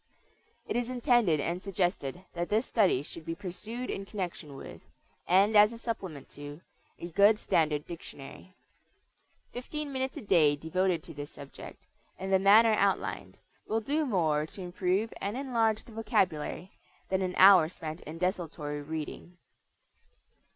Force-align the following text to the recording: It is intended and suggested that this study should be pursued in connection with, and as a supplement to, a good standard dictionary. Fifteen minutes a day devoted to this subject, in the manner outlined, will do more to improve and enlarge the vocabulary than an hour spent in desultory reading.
It 0.65 0.75
is 0.75 0.89
intended 0.89 1.39
and 1.39 1.61
suggested 1.61 2.25
that 2.33 2.49
this 2.49 2.65
study 2.65 3.03
should 3.03 3.23
be 3.23 3.35
pursued 3.35 3.91
in 3.91 4.03
connection 4.07 4.55
with, 4.55 4.81
and 5.27 5.55
as 5.55 5.71
a 5.73 5.77
supplement 5.77 6.27
to, 6.29 6.61
a 6.97 7.09
good 7.11 7.37
standard 7.37 7.85
dictionary. 7.85 8.55
Fifteen 9.51 9.93
minutes 9.93 10.17
a 10.17 10.21
day 10.23 10.55
devoted 10.55 11.03
to 11.03 11.13
this 11.13 11.29
subject, 11.29 11.85
in 12.17 12.31
the 12.31 12.39
manner 12.39 12.73
outlined, 12.73 13.37
will 13.67 13.79
do 13.79 14.03
more 14.03 14.47
to 14.47 14.61
improve 14.63 15.13
and 15.21 15.37
enlarge 15.37 15.83
the 15.83 15.91
vocabulary 15.91 16.71
than 17.09 17.21
an 17.21 17.35
hour 17.37 17.69
spent 17.69 18.01
in 18.01 18.17
desultory 18.17 18.81
reading. 18.81 19.37